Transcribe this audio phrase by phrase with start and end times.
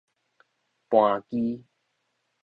[0.89, 1.63] 盤機